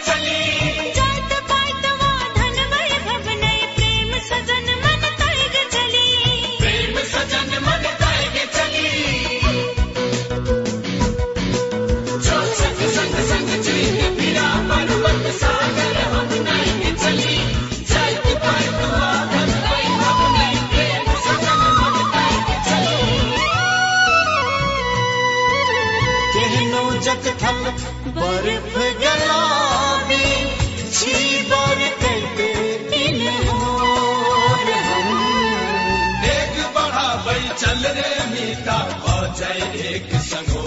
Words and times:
चल 37.60 37.84
रे 37.96 38.08
मीता 38.30 38.76
हो 39.02 39.16
एक 39.90 40.14
संगोर 40.30 40.65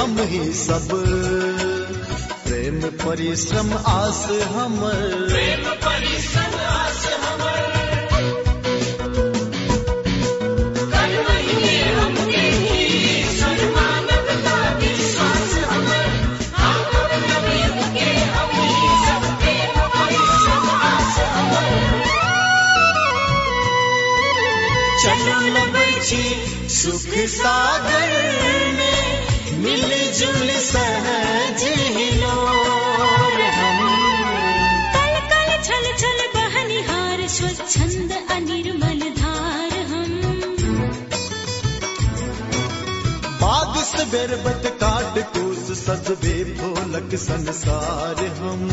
हम 0.00 0.16
ही 0.20 0.52
सब। 0.52 0.88
प्रेम 2.48 2.80
परिश्रम 2.80 3.72
आस 3.72 4.28
हम। 4.54 4.80
प्रेम 5.28 5.64
परिश्रम 5.64 6.60
आस 6.60 7.06
सुख 26.70 27.14
सागर। 27.28 28.69
जुल 30.20 30.50
सहज 30.62 31.62
हिलोर 31.96 33.38
कल 34.94 35.14
कल 35.30 35.48
छल 35.68 35.86
छल 36.02 36.18
बहनिहार 36.34 37.26
स्वच्छंद 37.36 38.12
अनिर्मल 38.36 39.00
धार 39.20 39.72
हम। 39.92 40.12
बाग 43.42 43.82
सवेर 43.92 44.36
काट 44.84 45.18
कोस 45.36 45.66
सजबे 45.84 46.36
भोलक 46.54 47.14
संसार 47.24 48.24
हम। 48.40 48.68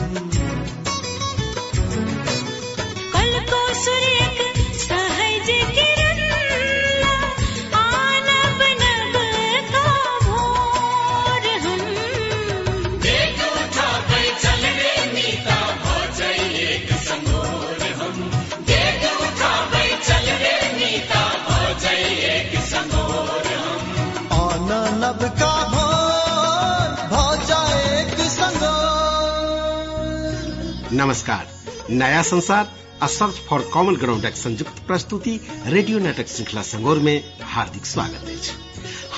नमस्कार। 31.07 31.47
नया 31.89 32.21
संसार 32.21 33.07
सर्च 33.07 33.35
फॉर 33.47 33.61
कॉमन 33.73 33.95
ग्राउंड 33.95 34.25
संयुक्त 34.35 34.79
प्रस्तुति 34.87 35.39
रेडियो 35.65 35.99
नाटक 35.99 36.27
श्रृंखला 36.27 36.61
संगोर 36.61 36.99
में 36.99 37.23
हार्दिक 37.43 37.85
स्वागत 37.85 38.29
अछि 38.29 38.55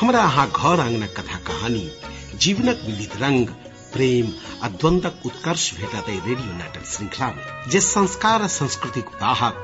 हमरा 0.01 0.21
अहाँ 0.21 0.47
घर 0.47 0.80
आंगनक 0.80 1.13
कथा 1.19 1.38
कहानी, 1.47 1.91
जीवनक 2.36 2.83
विविध 2.86 3.21
रंग 3.21 3.47
प्रेम 3.94 4.31
द्वंद्वक 4.71 5.21
उत्कर्ष 5.25 5.74
भेटत 5.75 6.09
एहि 6.09 6.19
रेडियो 6.19 6.57
नाटक 6.57 6.86
श्रृंखला 6.86 7.27
में 7.27 7.69
जे 7.69 7.80
संस्कार 7.81 8.41
आ 8.41 8.47
संस्कृतिक 8.47 9.06
वाहक 9.21 9.63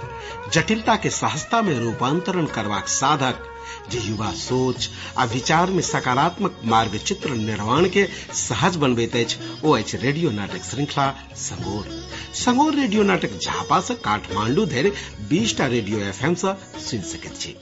जटिलता 0.53 0.95
के 0.95 1.09
सहजता 1.09 1.61
में 1.61 1.77
रूपांतरण 1.79 2.45
करबाक 2.55 2.87
साधक, 2.87 3.43
जे 3.91 3.99
युवा 3.99 4.31
सोच 4.31 4.89
आ 5.17 5.25
विचार 5.25 5.71
में 5.71 5.81
सकारात्मक 5.81 6.59
मार्ग 6.65 6.97
चित्र 6.97 7.29
निर्माण 7.31 7.87
के 7.89 8.07
सहज 8.33 8.75
बनबैत 8.75 9.15
अछि, 9.15 9.37
ओ 9.63 9.75
अछि 9.75 9.97
रेडियो 9.97 10.31
नाटक 10.31 10.63
श्रृंखला, 10.63 11.09
संगोर। 11.35 11.89
संगोर 12.35 12.75
रेडियो 12.75 13.03
नाटक 13.03 13.39
झापा 13.39 13.79
से 13.81 13.95
काठमांडू 14.03 14.65
धरि 14.65 14.91
बीसटा 15.29 15.67
रेडियो 15.67 15.99
एफएम 15.99 16.33
से 16.35 16.53
सुनि 16.79 17.03
सकैत 17.03 17.39
छी। 17.39 17.55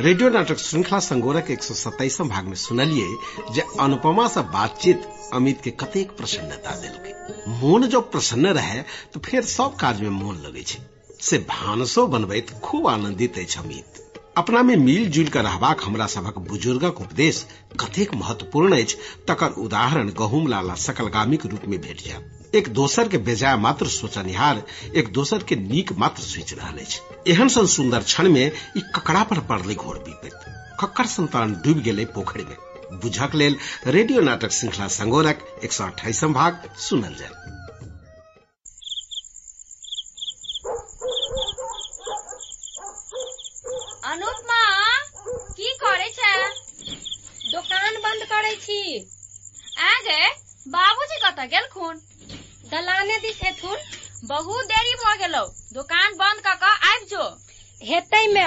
रेडियो 0.00 0.28
नाटक 0.28 0.58
श्रृंखला 0.58 0.98
संगोरक 0.98 1.50
एक 1.50 1.62
सौ 1.62 2.24
भाग 2.24 2.44
में 2.44 2.54
सुनलिए 2.54 3.52
जे 3.54 3.62
अनुपमा 3.80 4.26
से 4.28 4.40
बातचीत 4.42 5.02
अमित 5.32 5.60
के 5.64 5.70
कतेक 5.70 6.10
प्रसन्नता 6.10 6.74
देलकै। 6.80 7.12
मोन 7.50 7.86
जो 7.86 8.00
प्रसन्न 8.00 8.46
रहे 8.46 8.82
तो 9.14 9.20
फिर 9.20 9.42
सब 9.42 9.76
काज 9.76 10.00
में 10.00 10.08
मोन 10.10 10.36
लगे 10.36 10.62
छै। 10.62 10.82
से 11.20 11.38
भानसो 11.38 12.06
बनबैत 12.06 12.50
खूब 12.50 12.86
आनंदित 12.86 13.38
अमित। 13.58 14.02
अपना 14.36 14.62
में 14.62 14.76
मिल 14.76 15.10
जुल 15.10 15.28
कर 15.28 15.42
रहबाक 15.42 15.84
हमरा 15.84 16.06
सभक 16.06 16.38
बुजुर्गक 16.38 17.00
उपदेश 17.00 17.46
कतेक 17.80 18.14
महत्वपूर्ण 18.14 18.82
अछि, 18.82 18.96
तकर 19.28 19.50
उदाहरण 19.58 20.10
गहुम 20.18 20.48
लाला 20.48 20.74
के 21.36 21.48
रूप 21.48 21.68
में 21.68 21.80
भेट 21.80 22.02
जायत। 22.02 22.43
एक 22.54 22.68
दोसर 22.74 23.08
के 23.08 23.18
बेजाय 23.18 23.56
मात्र 23.56 23.86
सोचनिहार, 23.88 24.62
एक 24.96 25.12
दोसर 25.12 25.42
के 25.42 25.56
नीक 25.56 25.92
मात्र 25.98 26.22
सोचि 26.22 26.54
रहल 26.54 26.78
अछि। 26.78 27.00
एहन 27.32 27.48
सन 27.48 27.66
सुंदर 27.66 28.02
क्षण 28.02 28.28
में 28.32 28.44
ई 28.46 28.80
ककड़ा 28.94 29.22
पर 29.24 29.40
पड़ले 29.48 29.74
घोर 29.74 29.98
विपैत 29.98 30.44
कक्कर 30.80 31.06
संतान 31.06 31.54
डूबि 31.64 31.80
गेलै 31.80 32.04
पोखरि 32.14 32.44
में 32.44 32.56
बुझक 33.02 33.34
लेल 33.34 33.56
रेडियो 33.86 34.20
नाटक 34.20 34.52
श्रृंखला 34.52 34.88
संगोरक 34.96 35.44
एक 35.64 35.72
सौ 35.72 35.84
अट्ठाईसम 35.84 36.34
भाग 36.34 36.68
सुनल 36.78 37.14
जाय। 37.14 37.30
अनुपमा 44.12 44.62
की 45.50 45.72
करे 45.82 46.08
छै? 46.10 46.32
दोकान 47.52 47.94
बंद 47.98 48.24
करे 48.24 48.54
छी। 48.56 48.80
आ 49.78 49.92
गे 50.00 50.22
बाबूजी 50.68 51.18
कतऽ 51.24 51.46
गेलखुन? 51.46 52.00
दलाने 52.74 53.18
दिस 53.20 53.42
हेथुन। 53.42 53.78
बहुत 54.26 54.64
देरी 54.66 54.94
भऽ 55.00 55.16
गेलौ। 55.18 55.44
दुकान 55.72 56.14
बंद 56.16 56.40
कऽ 56.46 56.54
कऽ 56.62 56.76
आबि 56.90 57.04
जो। 57.06 57.24
हेतै 57.82 58.26
मे 58.28 58.46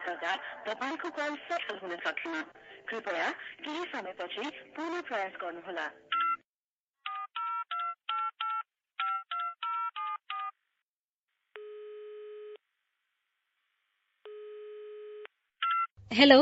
गर्दा 0.00 0.34
तपाईँको 0.66 1.10
कल 1.10 1.34
सफल 1.42 1.78
हुन 1.82 1.96
सकेन 1.96 2.42
कृपया 2.88 3.30
केही 3.64 3.84
समयपछि 3.92 4.50
पुनः 4.76 5.00
प्रयास 5.02 5.32
गर्नुहोला 5.42 5.86
हेलो 16.10 16.36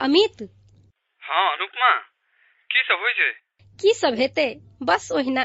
अमित 0.00 0.42
हँ 1.22 1.42
अनुपमा 1.52 1.90
की 2.70 2.82
सब 2.82 3.00
होइ 3.00 3.12
छै? 3.12 3.30
की 3.78 3.92
सब 3.94 4.14
हेतै? 4.14 4.46
बस 4.82 5.10
ओहिना। 5.12 5.40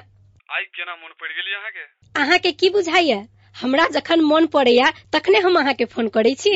आइ 0.49 0.63
केना 0.75 0.95
मोन 0.95 1.11
पड़ि 1.19 1.33
गेली 1.33 1.53
अहाँके? 1.53 1.83
अहाँके 2.15 2.51
की 2.51 2.69
बुझाइया 2.69 3.17
हमरा 3.55 3.87
जखन 3.87 4.21
मोन 4.21 4.47
पड़ैया 4.47 4.89
तखने 5.13 5.39
हम 5.39 5.59
अहाँके 5.59 5.85
फ़ोन 5.85 6.07
करै 6.07 6.33
छी। 6.35 6.55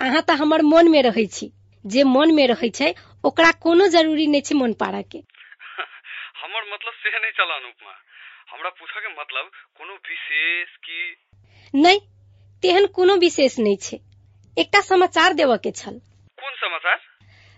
अहाँ 0.00 0.22
तऽ 0.22 0.34
हमर 0.34 0.62
मोन 0.62 0.90
में 0.90 1.02
रहै 1.02 1.26
छी। 1.26 1.50
जे 1.84 2.04
मोन 2.04 2.34
में 2.34 2.46
रहै 2.48 2.70
छै 2.70 2.94
ओकरा 3.24 3.50
कोनो 3.62 3.86
ज़रूरी 3.88 4.26
नहि 4.26 4.40
छै 4.40 4.54
मोन 4.54 4.72
पाड़ऽ 4.74 5.02
के 5.02 5.18
हमर 6.42 6.72
मतलब 6.72 6.92
से 7.02 7.16
नहीं 7.18 7.32
चला 7.32 7.54
अनुपमा 7.54 7.94
हमरा 8.52 8.70
पूछा 8.70 9.00
के 9.00 9.14
मतलब 9.20 9.50
कोनो 9.78 9.94
विशेष 9.94 10.76
की? 10.76 11.00
नहि 11.74 12.00
तेहन 12.62 12.86
कोनो 12.94 13.16
विशेष 13.16 13.58
नहि 13.58 13.76
छै। 13.76 14.00
एकटा 14.56 14.80
समाचार 14.80 15.32
देबऽ 15.32 15.56
के 15.56 15.70
छल। 15.70 16.00
कोन 16.40 16.52
समाचार? 16.56 16.98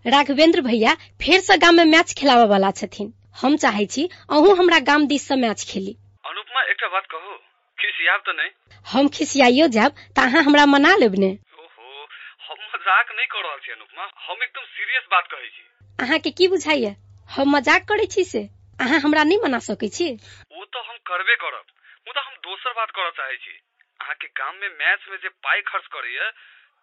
राघवेंद्र 0.04 0.60
भैया 0.60 0.94
फेर 1.22 1.40
से 1.40 1.56
गाम 1.58 1.74
में 1.74 1.84
मैच 1.86 2.12
खेलाबऽ 2.18 2.48
वाला 2.50 2.70
छथिन। 2.70 3.12
हम 3.42 3.56
चाहै 3.56 3.86
छी 3.86 4.08
अहूँ 4.30 4.56
हमरा 4.56 4.78
गाम 4.88 5.06
दिस 5.06 5.26
से 5.28 5.36
मैच 5.36 5.64
खेली। 5.70 5.92
अनुपमा 6.24 6.62
एकटा 6.62 6.88
बात 6.88 7.06
कहू। 7.10 7.36
खिसियाब 7.78 8.20
तऽ 8.26 8.32
नहीं? 8.32 8.50
हम 8.86 9.08
खिसियाइयो 9.08 9.66
जायब 9.76 9.92
तऽ 10.16 10.22
अहाँ 10.22 10.42
हमरा 10.42 10.66
मना 10.66 10.94
लेब 10.96 11.14
ने? 11.18 11.30
ओहो 11.58 12.06
हम 12.48 12.58
मज़ाक 12.74 13.12
नहीं 13.16 13.26
कर 13.26 13.46
रहल 13.46 13.58
छी 13.66 13.72
अनुपमा। 13.72 14.04
हम 14.26 14.42
एकदम 14.42 14.64
सीरियस 14.72 15.04
बात 15.10 15.28
कहै 15.30 15.48
छी। 15.48 15.64
अहाँके 15.98 16.30
की 16.30 16.48
बुझाइया 16.48 16.94
हम 17.28 17.56
मज़ाक 17.56 17.84
करै 17.88 18.06
छी 18.06 18.24
से? 18.24 18.42
अहाँ 18.80 18.98
हमरा 19.00 19.24
नहि 19.24 19.38
मना 19.44 19.58
सकै 19.68 19.88
छी? 19.88 20.08
ओ 20.52 20.64
तऽ 20.64 20.82
हम 20.88 20.96
करबे 21.10 21.34
करब 21.44 21.64
मुदा 22.08 22.20
हम 22.20 22.34
दोसर 22.46 22.72
बात 22.72 22.90
करऽ 22.90 23.10
चाहै 23.16 23.36
छी। 23.36 23.54
अहाँके 24.00 24.26
गाम 24.40 24.54
में 24.56 24.68
मैच 24.68 25.06
में 25.10 25.16
जे 25.16 25.28
पाई 25.46 25.60
खर्च 25.66 25.86
करैया 25.92 26.30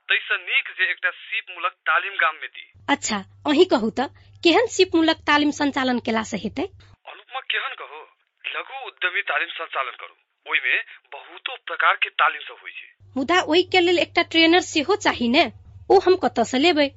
तैसे 0.09 0.38
नीक 0.38 0.69
जे 0.77 0.89
एकटा 0.91 1.09
सीप 1.15 1.51
मूलक 1.56 1.73
तालीम 1.89 2.13
गाम 2.21 2.35
में 2.35 2.47
दी 2.50 2.63
अच्छा 2.89 3.17
अहीं 3.47 3.65
कहू 3.73 3.89
तऽ 4.00 4.07
केहन 4.44 4.67
सिप 4.75 4.95
मूलक 4.95 5.19
तालीम 5.27 5.51
संचालन 5.57 6.00
केला 6.00 6.23
से 6.29 6.38
हेतै? 6.38 6.65
अनुपमा 7.13 7.39
केहन 7.53 7.75
कहो 7.81 8.00
लघु 8.44 8.79
उद्यमी 8.88 9.21
तालीम 9.31 9.50
संचालन 9.57 10.00
करू। 10.00 10.15
ओहिमे 10.45 10.77
बहुतो 11.13 11.56
प्रकार 11.67 11.95
के 12.03 12.09
तालीम 12.21 12.41
सब 12.41 12.63
होइ 12.63 12.71
छै। 12.71 12.88
मुदा 13.17 13.41
ओहि 13.44 13.63
के 13.73 13.79
लेल 13.79 14.00
एकटा 14.00 14.23
ट्रेनर 14.31 14.65
सेहो 14.67 14.95
चाही 15.06 15.27
ने। 15.29 15.44
ओ 15.91 16.00
हम 16.00 16.15
कतऽ 16.23 16.44
से 16.51 16.57
लेबै? 16.57 16.88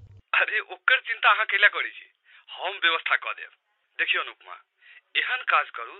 अरे 0.40 0.60
ओकर 0.76 1.00
चिंता 1.08 1.32
अहाँ 1.32 1.46
कैला 1.52 1.68
करै 1.76 1.90
छी। 1.98 2.06
हम 2.56 2.80
व्यवस्था 2.84 3.16
कऽ 3.26 3.34
देब। 3.34 3.52
देखियो 3.98 4.22
अनुपमा 4.22 4.56
एहन 5.16 5.44
काज 5.52 5.70
करू 5.78 5.96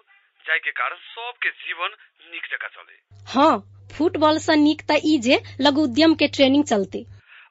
जाय 0.47 0.59
के 0.59 0.71
कारण 0.71 0.97
सबके 1.11 1.50
जीवन 1.62 1.94
नीक 2.33 2.47
जकाँ 2.53 2.69
चले। 2.77 2.97
हाँ 3.33 3.53
फुटबॉल 3.97 4.39
से 4.47 4.56
नीक 4.56 4.83
ई 5.06 5.19
जे 5.19 5.39
लघु 5.61 5.83
उद्यम 5.83 6.15
के 6.15 6.29
ट्रेनिंग 6.37 6.65
चलते। 6.65 6.99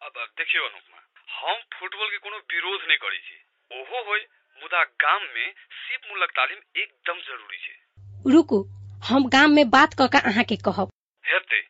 अब 0.07 0.13
देखियो 0.37 0.63
अनुपमा 0.63 0.99
हम 1.39 1.57
फुटबॉल 1.75 2.07
के 2.07 2.17
कोनो 2.17 2.37
विरोध 2.53 2.87
नहीं 2.87 2.97
करै 2.97 3.19
छी। 3.27 3.37
ओहो 3.71 4.03
होय 4.09 4.19
मुदा 4.59 4.83
गाम 5.03 5.21
में 5.35 5.51
सीप 5.79 6.09
मूलक 6.09 6.31
तालीम 6.31 6.81
एकदम 6.81 7.19
ज़रूरी 7.27 7.57
छै। 7.57 8.33
रुकू 8.33 8.63
हम 9.09 9.27
गाम 9.29 9.51
में 9.51 9.69
बात 9.69 9.93
कऽ 9.99 10.07
के 10.15 10.23
अहाँके 10.31 10.55
कहब। 10.67 10.91
हेतै 11.25 11.61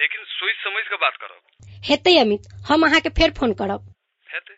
लेकिन 0.00 0.24
सोच 0.34 0.54
समझ 0.64 0.84
के 0.88 0.96
बात 0.96 1.16
करब। 1.16 1.80
हेतै 1.84 2.18
अमित 2.18 2.48
हम 2.68 2.86
अहाँके 2.86 3.08
फेर 3.18 3.30
फ़ोन 3.38 3.54
करब। 3.62 3.92
हेतै। 4.26 4.54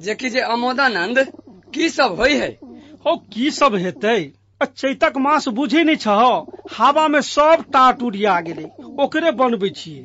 जेकि 0.00 0.30
जे 0.30 0.40
अमोदानंद 0.40 1.18
की 1.74 1.88
सब 1.88 2.16
होय 2.20 2.34
है? 2.34 2.50
हो 3.06 3.16
की 3.32 3.50
सब 3.50 3.74
हेतै? 3.74 4.18
आ 4.62 4.64
चैतक 4.64 5.16
मास 5.16 5.48
बुझे 5.48 5.82
नहीं 5.84 5.96
छह। 5.96 6.76
हवा 6.76 7.08
में 7.08 7.20
सब 7.20 7.64
टाट 7.72 8.02
उड़िया 8.02 8.40
गेलै। 8.40 8.66
ओकरे 9.04 9.30
बनबै 9.32 9.68
छियै। 9.68 10.02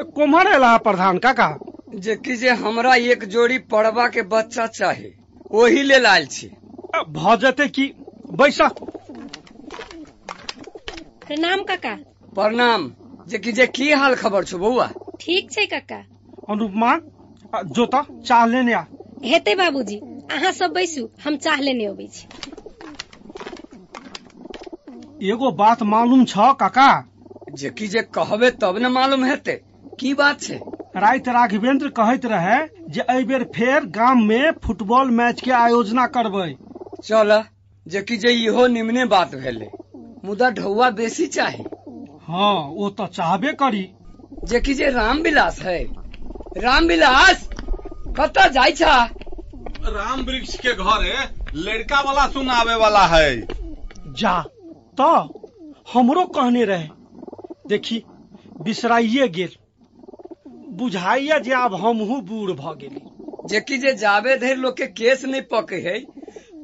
ए, 0.00 0.02
कोम्हर 0.16 0.46
एला 0.46 0.76
प्रधान 0.76 1.18
काका। 1.18 1.48
जेकि 1.94 2.36
जे 2.36 2.50
हमरा 2.50 2.94
एक 2.94 3.24
जोड़ी 3.24 3.58
पड़वा 3.58 4.08
के 4.08 4.22
बच्चा 4.22 4.66
चाहे 4.66 5.12
ओही 5.52 5.82
ले 5.82 6.04
आयल 6.06 6.26
छी। 6.26 6.50
भऽ 7.08 7.36
जेतै 7.36 7.68
कि? 7.68 7.86
बैसा। 8.32 8.68
प्रणाम 11.28 11.62
काका। 11.62 11.94
प्रणाम। 12.34 12.90
जेकि 13.28 13.52
जे 13.52 13.66
की 13.66 13.92
हाल 13.92 14.14
खबर 14.14 14.44
छौ 14.44 14.58
बौआ? 14.58 14.90
ठीक 15.20 15.50
छै 15.52 15.66
काका। 15.66 16.04
अनुपमा 16.50 16.92
आ, 17.54 17.62
जो 17.62 17.86
चाह 18.26 18.46
लेने 18.46 18.72
आ। 18.72 18.84
हेतै 19.24 19.54
बाबूजी 19.54 19.96
अहाँ 20.30 20.50
सब 20.52 20.72
बैसू 20.72 21.08
हम 21.24 21.36
चाह 21.44 21.60
लेने 21.60 21.84
अबै 21.86 22.06
छी। 22.06 22.24
एगो 25.30 25.50
बात 25.60 25.82
मालूम 25.92 26.24
छ 26.24 26.48
काका? 26.60 26.88
जेकि 27.48 27.86
जे 27.88 28.02
कहबे 28.16 28.50
तब 28.62 28.78
न 28.78 28.92
मालूम 28.92 29.24
हेतै। 29.24 29.56
की 29.98 30.12
बात 30.14 30.40
छै? 30.40 30.58
राति 30.94 31.30
राघवेंद्र 31.30 31.88
कहैत 31.90 32.26
रहे 32.26 32.58
जे 32.90 33.04
एहि 33.10 33.24
बेर 33.24 33.44
फेर 33.54 33.84
गाम 33.96 34.22
में 34.24 34.52
फुटबॉल 34.64 35.10
मैच 35.18 35.40
के 35.40 35.50
आयोजना 35.60 36.06
करबै। 36.16 36.48
चल 37.04 37.42
जेकि 37.86 38.16
जे 38.16 38.32
इहो 38.44 38.66
निम्ने 38.66 39.04
बात 39.06 39.34
भेलै। 39.34 39.70
मुदा 40.24 40.50
ढौआ 40.50 40.90
बेसी 40.90 41.26
चाही। 41.34 41.64
हाँ 42.28 42.54
ओ 42.70 42.88
तऽ 42.98 43.06
चाहबे 43.14 43.52
करी। 43.62 43.84
जेकि 44.48 44.74
जे 44.74 44.90
राम 44.90 45.20
विलास 45.22 45.60
है। 45.62 45.78
राम 46.56 46.86
विलास 46.86 47.48
कतऽ 48.18 48.48
जाइ 48.52 48.72
छा 48.72 48.94
राम 49.86 50.20
वृक्ष 50.26 50.56
के 50.60 50.72
घरे 50.74 51.16
लड़का 51.62 52.00
वाला 52.00 52.26
सुनावे 52.28 52.74
वाला 52.74 53.04
है। 53.06 53.40
जा 54.20 54.40
तऽ 55.00 55.28
हमरो 55.92 56.24
कहने 56.36 56.64
रहे। 56.64 56.88
देखी 57.68 58.02
बिसराइए 58.62 59.28
गेल। 59.36 59.54
बुझाइए 60.78 61.38
जे 61.40 61.52
आब 61.54 61.74
हमहू 61.84 62.20
बूढ़ 62.30 62.50
भऽ 62.52 62.74
गेली। 62.80 63.00
जेकि 63.48 63.78
जे 63.78 63.92
जाबे 63.96 64.36
धरि 64.38 64.54
लोग 64.54 64.76
के 64.76 64.86
केस 65.00 65.24
नहीं 65.24 65.42
पके 65.52 65.76
है 65.88 65.98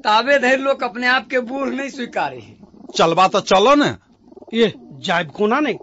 ताबे 0.04 0.38
धरि 0.38 0.56
लोग 0.62 0.82
अपने 0.82 1.06
आप 1.06 1.26
के 1.30 1.40
बूढ़ 1.50 1.68
नहीं 1.68 1.88
स्वीकारे 1.90 2.38
है। 2.38 2.56
चलबा 2.96 3.26
तो 3.28 3.40
चलो 3.52 3.74
ने। 3.74 3.94
ए 4.54 4.72
जायब 5.06 5.30
कोना 5.36 5.60
नहीं? 5.60 5.78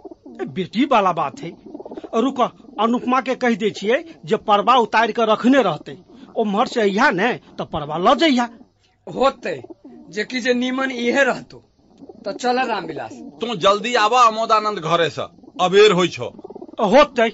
बेटी 0.54 0.84
वाला 0.92 1.12
बात 1.12 1.40
है। 1.42 1.50
रुक 2.14 2.40
अनुपमा 2.80 3.20
के 3.20 3.34
कह 3.36 3.54
दे 3.56 3.70
छियै 3.70 4.04
जे 4.24 4.36
उतार 4.36 4.76
उतारि 4.78 5.12
के 5.12 5.24
रखने 5.24 5.62
रहते। 5.62 5.96
उम्हर 6.36 6.66
से 6.66 6.80
अहिया 6.80 7.10
ने 7.12 7.32
तो 7.58 7.64
परवा 7.66 7.96
ल 7.98 8.14
जइया 8.16 8.48
होते। 9.06 9.54
जे 10.10 10.24
कि 10.24 10.40
जे 10.40 10.54
नीमन 10.54 10.90
इहे 10.92 11.24
रहतो 11.24 11.62
तो 12.24 12.32
चल 12.34 12.58
रामविलास। 12.68 13.12
तू 13.40 13.54
जल्दी 13.56 13.94
आवा 13.96 14.22
अमोदानंद 14.22 14.78
घरे 14.80 15.08
से 15.10 15.22
अबेर 15.60 15.92
होइ 15.92 16.08
छो। 16.08 16.26
होते। 16.82 17.28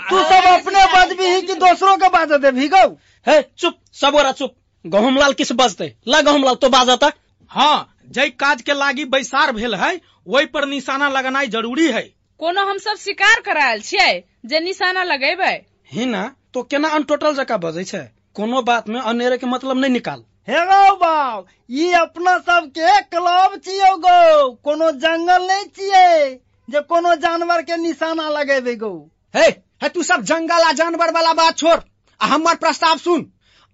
तू। 0.00 0.22
सब 0.22 0.46
अपने 0.46 0.84
बजबी 0.94 1.24
ही 1.24 1.40
कि 1.42 1.54
दूसरों 1.54 1.96
के 1.96 2.08
बाज 2.08 2.32
दे 2.32 2.50
भी 2.50 2.68
गौ? 2.68 2.84
है 3.26 3.40
चुप 3.58 3.78
सबोरा 3.92 4.32
चुप। 4.32 4.54
गहुमलाल 4.84 5.32
किस 5.32 5.52
बजते 5.52 5.94
ला 6.08 6.20
गहुमलाल 6.20 6.54
तो 6.54 6.68
बाजता 6.68 7.10
हाँ 7.50 7.96
जय 8.10 8.28
काज 8.30 8.62
के 8.62 8.72
लागी 8.72 9.04
बैसार 9.04 9.52
भेल 9.52 9.74
है 9.74 10.00
वही 10.26 10.46
पर 10.46 10.66
निशाना 10.66 11.08
लगनाई 11.08 11.46
ज़रूरी 11.46 11.86
है। 11.92 12.02
कोनो 12.40 12.64
हम 12.66 12.78
सब 12.78 12.96
शिकार 12.96 13.40
करायल 13.40 13.80
छियै 13.80 14.12
जे 14.46 14.60
निशाना 14.60 15.02
लगेबै? 15.04 15.54
ही 15.92 16.06
ना 16.06 16.22
तो 16.54 16.62
केना 16.62 16.88
अनटोटल 16.88 17.34
जका 17.34 17.56
बजै 17.56 17.84
छै? 17.84 18.04
कोनो 18.34 18.62
बात 18.62 18.88
में 18.88 19.00
अनेरे 19.00 19.38
के 19.38 19.46
मतलब 19.46 19.78
नहीं 19.78 19.90
निकाल। 19.90 20.24
हे 20.48 20.58
गौ 20.66 20.94
बाऊ 20.96 21.42
ई 21.70 21.90
अपना 22.00 22.36
सब 22.48 22.66
के 22.78 23.00
क्लब 23.12 23.56
छियो 23.64 23.96
गौ। 24.04 24.50
कोनो 24.64 24.90
जंगल 25.04 25.46
नहीं 25.46 25.64
छिये 25.76 26.28
जे 26.68 26.80
कोनो 26.90 27.14
जानवर 27.24 27.62
के 27.70 27.76
निशाना 27.76 28.28
लगेबे 28.30 28.74
गौ। 28.82 28.90
हे 29.34 29.46
है 29.82 29.88
तू 29.94 30.02
सब 30.02 30.22
जंगल 30.30 30.62
आ 30.68 30.72
जानवर 30.80 31.12
वाला 31.14 31.32
बात 31.40 31.56
छोड़ 31.58 31.78
आ 32.20 32.26
हमर 32.34 32.54
प्रस्ताव 32.64 32.98
सुन। 32.98 33.26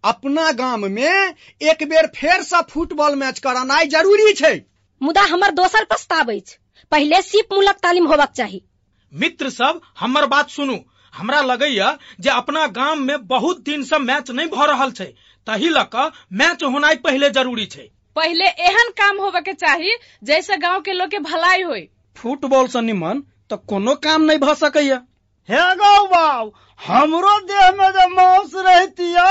अपना 0.05 0.51
गाँव 0.61 0.89
में 0.89 1.35
एक 1.73 1.83
बेर 1.89 2.07
फेर 2.17 2.43
से 2.43 2.63
फुटबॉल 2.71 3.15
मैच 3.17 3.39
करानाइ 3.39 3.87
ज़रूरी 3.89 4.33
छै। 4.35 4.55
मुदा 5.01 5.23
हमर 5.33 5.51
दोसर 5.61 5.85
प्रस्ताव 5.93 6.33
अछि 6.33 6.57
पहिले 6.93 7.21
सीप 7.23 7.53
मूलक 7.53 7.77
तालीम 7.83 8.07
होबाक 8.07 8.33
चाही। 8.41 8.63
मित्र 9.13 9.51
सब 9.51 9.81
हमर 10.01 10.27
बात 10.27 10.51
सुनू। 10.51 10.79
हमरा 11.15 11.41
लगैया 11.43 11.97
जे 12.21 12.31
अपना 12.31 12.67
गाँव 12.77 12.95
में 12.97 13.27
बहुत 13.27 13.61
दिन 13.63 13.83
से 13.85 13.99
मैच 13.99 14.31
नहीं 14.31 14.47
भ 14.51 14.65
रहल 14.71 14.91
छै। 14.93 15.13
तही 15.47 15.69
लऽ 15.69 15.85
कऽ 15.95 16.09
मैच 16.41 16.63
होनाइ 16.65 16.97
पहिले 17.07 17.31
ज़रूरी 17.39 17.67
छै। 17.75 17.89
पहिले 18.17 18.49
एहन 18.69 18.91
काम 18.99 19.21
होबे 19.21 19.41
के 19.41 19.53
चाही 19.65 19.93
जैसे 20.31 20.57
गाँव 20.65 20.81
के 20.89 20.93
लोग 20.93 21.11
के 21.11 21.19
भलाई 21.29 21.63
होई 21.63 21.89
फुटबॉल 22.17 22.67
से 22.75 22.81
निमन 22.89 23.23
तो 23.51 23.57
कोनो 23.73 23.95
काम 24.07 24.23
नहीं 24.31 24.39
भ 24.39 24.55
सकैया 24.63 25.01
हे 25.49 25.63
गौ 25.83 25.95
बाऊ 26.09 26.51
हमरो 26.81 27.39
देह 27.53 27.71
में 27.79 27.89
जब 27.99 28.13
मांस 28.17 28.53
रहतिया 28.67 29.27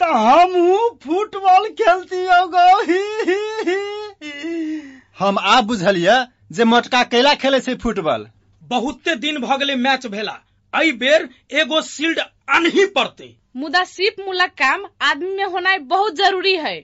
तो 0.00 0.12
हमहू 0.12 0.78
फुटबॉल 1.04 1.68
खेलतियो 1.80 2.46
गौ। 2.54 2.80
ही, 2.82 3.02
ही, 3.28 3.38
ही। 3.66 5.00
हम 5.18 5.38
आब 5.54 5.64
बुझलियै 5.66 6.16
जे 6.58 6.64
मोटका 6.70 7.02
कैला 7.12 7.34
खेले 7.42 7.60
से 7.66 7.74
फुटबॉल। 7.82 8.26
बहुते 8.62 9.14
दिन 9.24 9.38
भ 9.40 9.58
गेलै 9.58 9.74
मैच 9.86 10.06
भेला। 10.14 10.38
एहि 10.74 10.92
बेर 11.00 11.28
एगो 11.60 11.80
सील्ड 11.82 12.18
अनही 12.18 12.84
पड़ते। 12.94 13.34
मुदा 13.56 13.82
सीप 13.84 14.16
मूलक 14.20 14.50
काम 14.58 14.84
आदमी 15.02 15.34
में 15.36 15.44
होना 15.46 15.76
बहुत 15.90 16.16
ज़रूरी 16.16 16.54
है। 16.56 16.74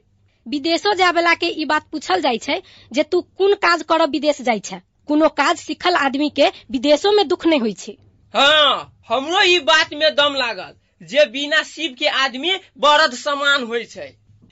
विदेशो 0.46 0.92
जाय 0.94 1.10
वाला 1.12 1.32
के 1.34 1.46
ई 1.46 1.64
बात 1.64 1.88
पूछल 1.92 2.20
जाइ 2.20 2.38
छै 2.38 2.60
जे 2.92 3.02
तू 3.04 3.20
कोन 3.38 3.54
काज 3.64 3.82
करब 3.88 4.10
विदेश 4.10 4.40
जाइ 4.42 4.60
छै। 4.60 4.80
कोनो 5.08 5.28
काज 5.40 5.56
सिखल 5.58 5.94
आदमी 5.96 6.28
के 6.30 6.48
विदेशो 6.70 7.12
में 7.12 7.26
दुख 7.28 7.46
नहीं 7.46 7.60
होइ 7.60 7.72
छै। 7.74 7.96
हाँ 8.34 9.02
हमरो 9.08 9.42
ई 9.42 9.58
बात 9.66 9.92
में 9.94 10.14
दम 10.14 10.34
लागल 10.36 10.72
जे 11.00 11.24
बिना 11.26 11.62
सीप 11.64 11.96
के 11.98 12.08
आदमी 12.22 12.56
बरद 12.78 13.14
समान 13.16 13.68
छै। 13.86 14.08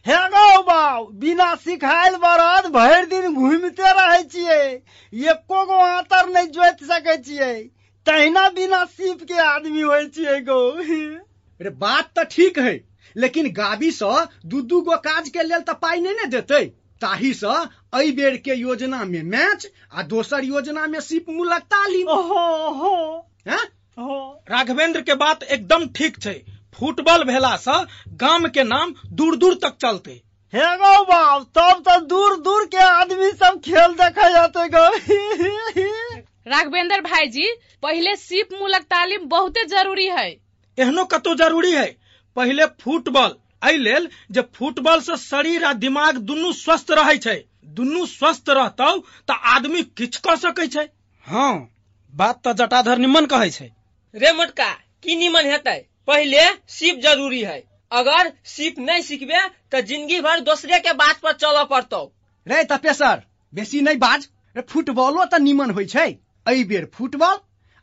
हे 0.06 0.16
गौ 0.30 1.04
बिना 1.22 1.54
सिखायल 1.62 2.14
बरद 2.18 2.66
भरि 2.72 3.06
दिन 3.06 3.34
घूमते 3.34 3.90
रहे 3.92 4.22
छियै। 4.24 4.68
एको 5.12 5.64
गो 5.66 5.80
आतर 5.86 6.28
नहीं 6.28 6.46
जोत 6.50 6.84
सके 6.90 7.16
छियै। 7.22 7.56
तहिना 8.08 8.48
बिना 8.50 8.84
सीप 8.86 9.22
के 9.22 9.38
आदमी 9.44 9.82
छियै 10.08 10.40
गौ। 10.42 10.60
रे 11.60 11.70
बात 11.78 12.10
तऽ 12.16 12.24
ठीक 12.26 12.58
है 12.58 12.74
लेकिन 13.16 13.48
गाबी 13.52 13.90
सँ 13.90 14.28
दू 14.46 14.60
दू 14.62 14.80
गो 14.82 14.96
काज 15.06 15.28
के 15.28 15.42
लेल 15.42 15.60
तऽ 15.62 15.74
पाइ 15.82 16.00
नहि 16.00 16.14
ने 16.14 16.26
देतै। 16.26 16.64
ताही 17.00 17.32
सँ 17.34 17.56
एहि 17.94 18.12
बेर 18.12 18.36
के 18.36 18.54
योजना 18.54 19.04
में 19.04 19.22
मैच 19.24 19.66
आ 19.92 20.02
दोसर 20.04 20.44
योजना 20.44 20.86
में 20.86 21.00
सीप 21.00 21.28
मूलक 21.30 21.66
तालीम। 21.74 22.08
हैं? 23.48 23.64
राघवेंद्र 24.50 25.00
के 25.00 25.14
बात 25.16 25.42
एकदम 25.42 25.86
ठीक 25.96 26.18
छै। 26.20 26.34
फुटबॉल 26.76 27.24
भेला 27.24 27.54
से 27.58 27.76
गाम 28.16 28.48
के 28.48 28.64
नाम 28.64 28.94
दूर 29.12 29.36
दूर 29.36 29.54
तक 29.62 29.76
चलते। 29.80 30.10
हे 30.52 30.76
गौ 30.76 30.94
बाऊ 31.04 31.40
तब 31.56 31.82
तो 31.88 31.98
दूर 32.06 32.36
दूर 32.40 32.64
के 32.66 32.78
आदमी 32.78 33.30
सब 33.34 33.60
खेल 33.60 33.94
देखे 34.00 34.32
जाते 34.32 34.68
गौ। 34.68 34.88
राघवेंद्र 36.46 37.00
भाईजी 37.02 37.46
पहिले 37.82 38.14
सीप 38.16 38.52
मूलक 38.60 38.82
तालीम 38.90 39.28
बहुते 39.28 39.64
ज़रूरी 39.68 40.06
है 40.08 40.28
एहनो 40.78 41.04
कतो 41.12 41.34
ज़रूरी 41.36 41.72
है 41.72 41.86
पहिले 42.36 42.66
फुटबॉल। 42.82 43.36
एहि 43.64 43.78
लेल 43.78 44.08
जे 44.30 44.42
फुटबॉल 44.54 45.00
से 45.00 45.16
शरीर 45.18 45.64
आ 45.64 45.72
दिमाग 45.84 46.18
दुनू 46.26 46.52
स्वस्थ 46.54 46.90
रहे 46.92 47.16
छै। 47.18 47.34
दुनू 47.78 48.04
स्वस्थ 48.06 48.50
रहतौ 48.50 48.90
तऽ 49.28 49.34
आदमी 49.54 49.82
किछ 49.98 50.16
कर 50.26 50.36
सकै 50.38 50.66
छै। 50.68 50.84
हाँ 51.26 51.54
बात 52.14 52.40
तो 52.44 52.52
जटाधर 52.60 52.98
निमन 52.98 53.26
कहे 53.32 53.50
छै। 53.50 53.66
रे 54.14 54.32
मोटका 54.32 54.68
की 55.04 55.16
निमन 55.16 55.50
हेतै? 55.52 55.76
पहिले 56.06 56.44
सीप 56.68 57.00
ज़रूरी 57.02 57.40
है 57.42 57.58
अगर 57.92 58.30
सीप 58.46 58.78
नहीं 58.80 59.02
सीखबे 59.02 59.42
तो 59.72 59.80
ज़िंदगी 59.82 60.20
भर 60.20 60.40
दूसरे 60.46 60.78
के 60.80 60.92
बात 60.94 61.20
पर 61.22 61.32
चलऽ 61.34 61.64
पड़तौ। 61.66 62.00
रे 62.46 62.62
तपेसर 62.66 63.22
बेसी 63.52 63.80
नहीं 63.82 63.98
बाज। 63.98 64.28
रे 64.56 64.62
फुटबॉलो 64.70 65.24
तऽ 65.26 65.38
निमन 65.40 65.70
होइ 65.70 65.86
छै। 65.88 66.08
एहि 66.48 66.64
बेर 66.64 66.88
फुटबॉल 66.94 67.36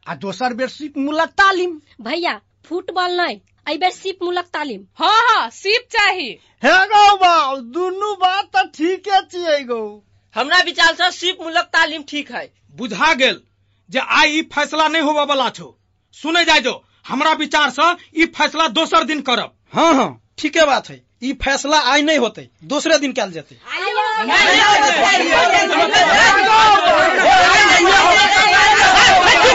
आ 0.06 0.16
दोसर 0.16 0.54
बेर 0.54 0.68
सीप 0.70 0.98
मूलक 0.98 1.30
तालीम। 1.38 1.80
भैया 2.02 2.40
फुटबॉल 2.66 3.12
नहीं 3.12 3.36
एहि 3.68 3.78
बेर 3.78 3.92
सीप 3.92 4.24
मूलक 4.24 4.46
तालीम। 4.54 4.82
हाँ 5.00 5.22
हाँ 5.28 5.50
सीप 5.50 5.88
चाही। 5.92 6.28
हे 6.64 6.76
गौ 6.88 7.16
बाऊ 7.18 7.58
दुनू 7.76 8.14
बात 8.16 8.50
तऽ 8.56 8.68
ठीके 8.76 9.22
छियै 9.22 9.64
गौ। 9.64 9.82
हमरा 10.36 10.60
विचार 10.66 10.94
से 10.94 11.12
सीप 11.12 11.42
मूलक 11.42 11.70
तालीम 11.74 12.04
ठीक 12.10 12.32
है। 12.32 12.46
बुझा 12.76 13.14
गेल 13.14 13.42
जे 13.90 14.00
आइ 14.00 14.38
ई 14.38 14.42
फैसला 14.54 14.88
नहीं 14.88 15.02
होबा 15.02 15.24
वाला 15.24 15.50
छौ। 15.50 15.74
सुने 16.18 16.44
जाय 16.46 16.60
जो 16.62 16.82
हमरा 17.08 17.32
विचार 17.40 17.70
से 17.70 17.92
ई 18.22 18.26
फैसला 18.38 18.68
दोसर 18.78 19.04
दिन 19.04 19.22
करब। 19.22 19.54
हाँ 19.74 19.94
हाँ 19.94 20.10
ठीके 20.38 20.66
बात 20.66 20.90
है। 20.90 21.04
ई 21.24 21.34
फैसला 21.44 21.80
आई 21.92 22.02
नहीं 22.02 22.18
होते 22.20 22.50
दूसरे 22.64 22.98
दिन 23.00 23.12
कल 23.14 23.32
जेते। 23.32 23.56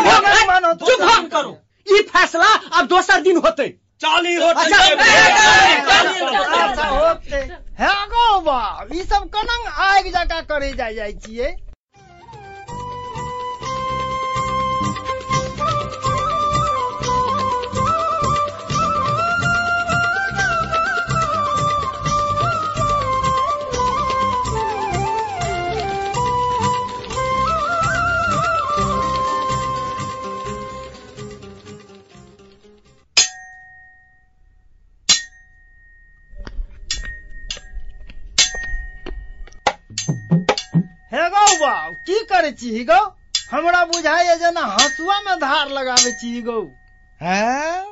चुप 0.00 1.28
करो 1.32 1.50
ये 1.86 2.02
फैसला 2.12 2.48
अब 2.78 2.86
दोसर 2.88 3.20
दिन 3.22 3.36
होते। 3.46 3.68
चाली 4.00 4.34
हे 7.80 7.94
गौ 8.12 8.40
बा 8.46 8.60
ई 8.94 9.02
सब 9.10 9.28
कनंग 9.34 9.66
आग 9.88 10.06
जका 10.16 10.40
करे 10.52 10.72
जाय 10.80 10.94
जाए 10.94 11.12
छियै। 11.24 11.50
हे 41.12 41.28
गौ 41.34 41.44
बाऊ 41.60 41.92
की 42.08 42.18
करे 42.32 42.50
छी 42.62 42.84
गौ 42.90 43.00
हमरा 43.52 43.84
बुझाइए 43.92 44.36
जेना 44.42 44.60
हसुआ 44.78 45.20
में 45.26 45.36
धार 45.40 45.70
लगावे 45.78 46.12
छी 46.20 46.40
गौ 46.48 46.60
हैं? 47.22 47.84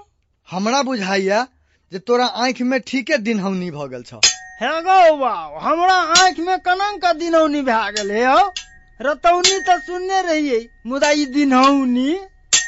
हमरा 0.48 0.82
बुझाइया 0.88 1.46
जे 1.92 1.98
तोरा 2.10 2.26
आँखि 2.44 2.64
में 2.72 2.78
ठीके 2.90 3.18
दिन 3.28 3.40
हौनी 3.40 3.70
भऽ 3.70 3.88
गेल 3.94 4.02
छ। 4.10 4.20
हे 4.62 4.70
गौ 4.88 5.16
बाऊ 5.24 5.58
हमरा 5.66 5.94
आँखि 6.22 6.42
में 6.48 6.58
कनंग 6.68 7.00
का 7.02 7.12
दिनौनी 7.22 7.62
भए 7.70 7.90
गेल 7.98 8.10
हे 8.16 8.24
हो 8.24 8.38
रतौनी 9.00 9.58
तो 9.66 9.78
सुनने 9.88 10.20
रहिए 10.28 10.60
मुदा 10.92 11.10
ई 11.22 11.26
दिनौनी 11.34 12.08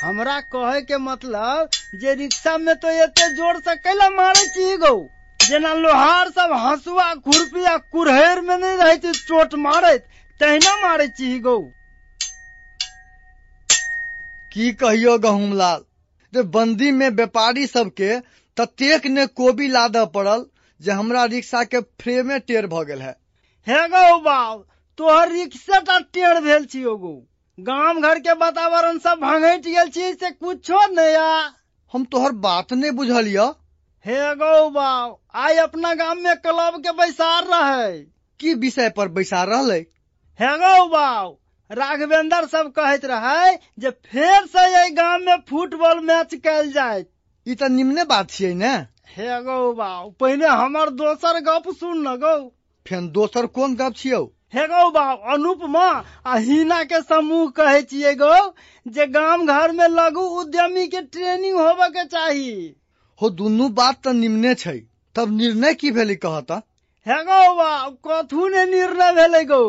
हमरा 0.02 0.38
कहे 0.54 0.80
के 0.90 0.98
मतलब 1.06 1.70
जे 2.02 2.14
रिक्शा 2.20 2.56
में 2.66 2.74
तो 2.82 2.88
एते 3.06 3.28
ज़ोर 3.36 3.58
से 3.68 3.74
कैला 3.86 4.08
मारे 4.18 4.46
छी 4.54 4.76
गौ 4.84 4.94
जेना 5.40 5.72
लोहार 5.74 6.28
सब 6.38 6.52
हंसुआ 6.66 7.12
खुरपी 7.26 7.64
आ 7.64 7.76
कुरहैर 7.94 8.40
में 8.48 8.56
नहीं 8.56 8.76
रहे 8.78 8.96
चोट 9.12 9.54
मारैत 9.66 10.06
तहिना 10.40 10.76
मारे 10.82 11.06
छी 11.08 11.38
गौ। 11.40 11.58
की 14.52 14.70
कहियो 14.72 15.16
गहुमलाल 15.18 15.84
जे 16.32 16.42
बंदी 16.54 16.90
में 16.92 17.08
व्यापारी 17.10 17.66
सबके 17.66 18.18
ततेक 18.56 19.06
ने 19.06 19.26
कोबी 19.40 19.68
लादऽ 19.68 20.04
पड़ल 20.14 20.46
जे 20.80 20.92
हमरा 20.92 21.24
रिक्शा 21.34 21.62
के 21.64 21.80
फ्रेमे 22.02 22.38
टेढ़ 22.38 22.66
भऽ 22.66 22.84
गेल 22.84 23.02
है। 23.02 23.14
हे 23.66 23.82
गौ 23.88 24.18
बाब 24.20 24.64
तोहर 24.98 25.30
रिक्शा 25.32 25.80
टा 25.80 25.98
टेढ़ 26.14 26.40
भेल 26.40 26.64
छियो 26.64 26.96
गौ। 26.96 27.12
गाँव 27.58 28.00
घर 28.00 28.18
के 28.18 28.32
वातावरण 28.40 28.98
सब 28.98 29.20
भंगैट 29.22 29.64
गेल 29.66 29.88
छी 29.90 30.12
से 30.14 30.30
कुछो 30.30 30.86
नया। 30.94 31.28
हम 31.92 32.04
तोहर 32.12 32.32
बात 32.48 32.72
नहीं 32.72 32.90
बुझलिय। 32.92 33.38
हे 34.04 34.34
गौ 34.36 34.68
बाब 34.70 35.16
आइ 35.44 35.56
अपना 35.68 35.94
गाँव 35.94 36.20
में 36.20 36.36
क्लब 36.36 36.82
के 36.82 36.92
बैसार 36.98 37.46
रहे। 37.46 37.98
की 38.40 38.54
विषय 38.54 38.90
पर 38.96 39.08
बैसार 39.08 39.48
रहले? 39.48 39.80
हे 40.40 40.50
गौ 40.58 40.86
बाब 40.88 41.36
राघवेंद्र 41.78 42.46
सब 42.46 42.70
कहैत 42.76 43.04
रहे 43.04 43.52
जे 43.78 43.90
फेर 43.90 44.46
से 44.52 44.62
एहि 44.76 44.90
गाँव 44.90 45.24
में 45.24 45.40
फुटबॉल 45.48 46.00
मैच 46.10 46.34
कल 46.46 46.70
ई 47.46 47.54
त 47.54 47.68
निम्ने 47.72 48.04
बात 48.12 48.30
छियै 48.30 48.52
ने। 48.54 48.70
हे 49.16 49.40
गौ 49.42 49.72
बाब 49.80 50.14
पहिने 50.20 50.46
हमर 50.60 50.90
दोसर 51.00 51.40
गप 51.48 51.68
सुन 51.80 52.08
न 52.08 52.14
गौ। 52.22 52.32
फेन 52.86 53.08
दोसर 53.18 53.46
कोन 53.58 53.74
गप 53.82 53.96
छियौ? 53.96 54.22
हे 54.54 54.66
गौ 54.68 54.88
बाब 54.90 55.28
अनुपमा 55.34 55.84
आ 56.26 56.36
हिना 56.46 56.82
के 56.84 57.00
समूह 57.02 57.50
कहे 57.60 57.82
छियै 57.82 58.14
गौ 58.22 58.38
जे 58.86 59.06
गाँव 59.18 59.46
घर 59.46 59.72
में 59.72 59.86
लघु 59.88 60.24
उद्यमी 60.40 60.86
के 60.94 61.02
ट्रेनिंग 61.02 61.60
होबे 61.60 61.88
के 61.98 62.04
चाही। 62.16 62.50
हो 63.20 63.30
दुनू 63.30 63.68
बात 63.82 64.02
त 64.06 64.16
निम्ने 64.22 64.54
छै। 64.54 64.76
तब 65.16 65.36
निर्णय 65.36 65.74
की 65.74 65.90
भेलै 66.00 66.14
कहता? 66.24 66.60
हे 67.06 67.22
गौ 67.24 67.44
बाब 67.54 67.96
कथू 68.08 68.48
ने 68.48 68.64
निर्णय 68.72 69.12
भेलै 69.20 69.44
गौ? 69.44 69.62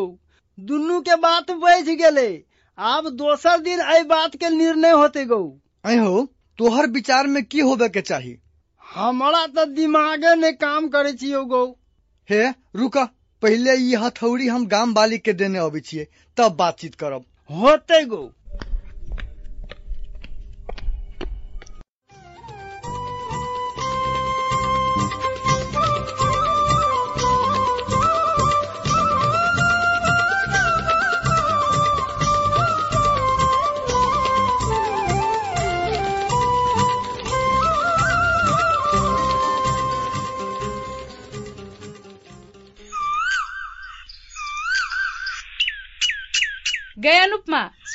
दुनू 0.62 1.00
के 1.00 1.16
बात 1.16 1.50
बैठ 1.60 1.88
गए 2.00 2.42
आब 2.78 3.08
दोसर 3.16 3.58
दिन 3.60 3.80
आई 3.80 4.02
बात 4.04 4.36
के 4.36 4.50
निर्णय 4.50 4.90
होते 4.90 5.24
गौ। 5.24 5.42
अहो 5.84 6.26
तोहर 6.58 6.86
विचार 6.90 7.26
में 7.26 7.42
की 7.44 7.60
होबे 7.60 7.88
के 7.88 8.00
चाहिए 8.00 8.38
हमारा 8.84 9.46
तो 9.46 9.64
दिमागे 9.64 10.34
ने 10.34 10.52
काम 10.52 10.88
करे 10.88 11.12
छियो 11.12 11.44
गौ। 11.44 11.64
हे 12.28 12.48
रुका 12.76 13.04
पहले 13.42 13.74
ये 13.74 13.96
हथौड़ी 13.96 14.48
हम 14.48 14.66
गाम 14.66 14.94
बालिक 14.94 15.22
के 15.22 15.32
देने 15.32 15.58
अबे 15.58 15.80
छिए 15.80 16.06
तब 16.36 16.56
बातचीत 16.56 16.94
करब। 16.94 17.24
होते 17.50 18.04
गौ। 18.04 18.22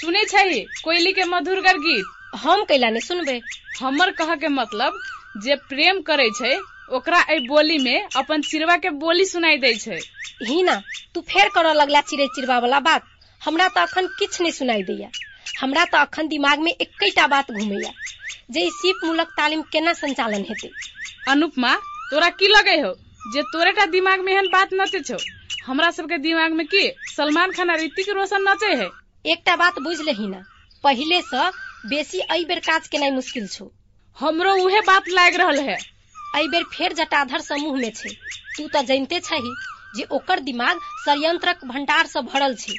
सुने 0.07 0.23
छै 0.25 0.43
कोयली 0.83 1.11
के 1.13 1.23
मधुर 1.25 1.59
गर 1.61 1.77
गीत? 1.85 2.05
हम 2.41 2.63
कैला 2.63 2.89
नहीं 2.89 3.01
सुनबे। 3.01 3.41
हमर 3.79 4.11
कह 4.11 4.33
के 4.35 4.47
मतलब 4.47 4.99
जे 5.43 5.55
प्रेम 5.69 5.99
करे 6.01 6.27
छै 6.35 6.51
ओकरा 6.97 7.19
एहि 7.29 7.39
बोली 7.47 7.77
में 7.77 8.07
अपन 8.15 8.41
चिड़वा 8.41 8.77
के 8.77 8.89
बोली 9.01 9.25
सुनाई 9.25 9.57
दे 9.57 9.73
छै। 9.73 9.97
ही 10.47 10.61
ना 10.63 10.75
तू 11.15 11.21
फेर 11.31 11.49
करऽ 11.55 11.73
लगला 11.73 12.01
चिड़ै 12.01 12.27
चिड़वा 12.35 12.59
वाला 12.59 12.79
बात। 12.79 13.09
हमरा 13.41 13.67
तो 13.67 13.81
अखन 13.81 14.07
किछ 14.19 14.41
नहीं 14.41 14.51
सुनाई 14.51 14.83
दैया। 14.83 15.09
हमरा 15.59 15.83
तो 15.85 15.97
अखन 15.97 16.27
दिमाग 16.27 16.59
में 16.59 16.71
एकैटा 16.71 17.25
बात 17.27 17.51
घूमैया। 17.51 17.91
जे 18.51 18.63
सीप 18.69 19.03
मूलक 19.05 19.33
तालीम 19.37 19.61
केना 19.71 19.93
संचालन 19.93 20.45
हेतै? 20.49 20.69
अनुपमा 21.31 21.73
तोरा 22.11 22.29
की 22.29 22.47
लगे 22.47 22.77
हो? 22.81 22.93
जे 23.33 23.41
तोरेटा 23.41 23.85
दिमाग 23.97 24.19
में 24.19 24.31
एहन 24.33 24.47
बात 24.53 24.69
नचे 24.73 24.99
छौ? 24.99 25.17
हमरा 25.65 25.91
सबके 25.91 26.17
दिमाग 26.27 26.51
में 26.51 26.65
की 26.67 26.87
सलमान 27.17 27.51
खान 27.51 27.75
ऋतिक 27.83 28.09
रोशन 28.09 28.47
नचे 28.49 28.73
है? 28.73 28.89
एकटा 29.31 29.55
बात 29.55 29.79
बुझ 29.81 29.99
लही 30.01 30.27
ना। 30.27 30.43
पहिले 30.83 31.21
से 31.21 31.49
बेसी 31.89 32.19
एहि 32.19 32.45
बेर 32.45 32.59
काज 32.67 32.87
केनाइ 32.87 33.11
मुश्किल 33.11 33.47
छो। 33.47 33.71
हमरो 34.17 34.53
उहे 34.63 34.81
बात 34.87 35.09
लाग 35.09 35.35
रहल 35.41 35.59
है। 35.59 35.77
एहि 36.37 36.47
बेर 36.47 36.63
फेर 36.73 36.93
जटाधर 36.93 37.41
समूह 37.41 37.79
में 37.81 37.91
छै। 37.91 38.09
तू 38.57 38.67
तो 38.67 38.81
जानते 38.83 39.19
छही 39.19 39.53
जे 39.95 40.03
ओकर 40.17 40.39
दिमाग 40.49 40.79
षड्यंत्रक 41.05 41.65
भंडार 41.65 42.05
से 42.07 42.21
भरल 42.33 42.55
छै। 42.55 42.73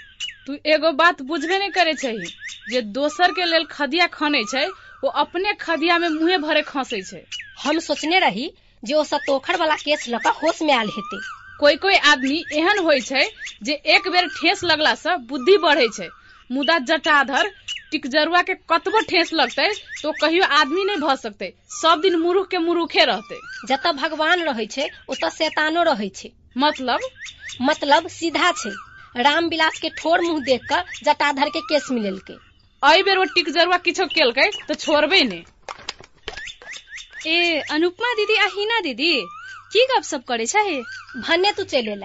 तू 0.46 0.56
एगो 0.74 0.92
बात 1.00 1.22
बुझबे 1.30 1.58
नहीं 1.58 1.70
करे 1.70 1.94
छही 1.94 2.24
जे 2.70 2.80
दोसर 2.98 3.32
के 3.32 3.44
लेल 3.44 3.64
खदिया 3.70 4.06
खने 4.14 4.44
छै 4.44 4.66
वो 5.04 5.10
अपने 5.22 5.52
खदिया 5.60 5.98
में 5.98 6.08
मुंहे 6.08 6.38
भरे 6.38 6.62
खसे 6.70 7.02
छै। 7.02 7.24
हम 7.64 7.78
सोचने 7.80 8.18
रही 8.20 8.50
जे 8.82 8.94
ओ 8.94 9.02
सतोखर 9.04 9.56
वाला 9.60 9.76
केस 9.84 10.08
लऽ 10.08 10.18
कऽ 10.24 10.40
होश 10.42 10.62
में 10.62 10.74
आयल 10.74 10.88
हेते। 10.96 11.20
कोई 11.60 11.76
कोई 11.84 11.94
आदमी 12.10 12.44
एहन 12.52 12.78
होइ 12.84 13.00
छै 13.00 13.24
जे 13.62 13.72
एक 13.94 14.08
बेर 14.08 14.26
ठेस 14.36 14.64
लगला 14.64 14.94
से 14.94 15.16
बुद्धि 15.30 15.56
बढ़े 15.64 15.88
छै। 15.96 16.08
मुदा 16.50 16.78
जटाधर 16.88 17.50
टिकजरुआ 17.92 18.42
के 18.42 18.54
कतबो 18.70 19.00
ठेस 19.00 19.32
लगते 19.32 19.68
तो 20.02 20.12
कहियो 20.12 20.44
आदमी 20.56 20.84
नहीं 20.84 20.96
भ 20.96 21.14
सकते। 21.14 21.52
सब 21.70 22.00
दिन 22.00 22.16
मुरुख 22.16 22.48
के 22.48 22.58
मुरुखे 22.58 23.04
रहते। 23.04 23.38
जतऽ 23.68 23.92
भगवान 23.92 24.42
रहे 24.42 24.66
छै 24.66 24.90
ओतऽ 25.08 25.30
शैतानो 25.30 25.82
रहे 25.82 26.08
छै। 26.08 26.30
मतलब? 26.56 27.00
मतलब 27.62 28.08
सीधा 28.08 28.52
छै। 28.52 28.72
राम 29.22 29.48
विलास 29.48 29.80
के 29.80 29.88
ठोर 29.98 30.20
मुँह 30.20 30.40
देख 30.44 30.66
कर 30.68 30.84
जटाधर 31.04 31.48
के 31.48 31.60
केस 31.60 31.90
मिलेलकै। 31.90 32.38
एहि 32.82 33.02
बेर 33.02 33.18
ओ 33.18 33.24
टिकजरुआ 33.34 33.76
किछो 33.78 34.06
केलकै 34.06 34.50
तो 34.68 34.74
छोड़बे 34.74 35.22
ने। 35.22 35.42
ए 37.26 37.60
अनुपमा 37.70 38.12
दीदी 38.14 38.36
आ 38.36 38.46
हिना 38.54 38.80
दीदी 38.80 39.12
की 39.72 39.86
गप 39.86 40.02
सब 40.02 40.24
करे 40.24 40.46
छै? 40.46 40.82
भन्ने 41.28 41.52
तू 41.52 41.64
चले 41.64 41.96